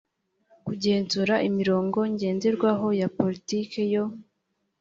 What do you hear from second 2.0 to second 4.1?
ngenderwaho ya politiki yo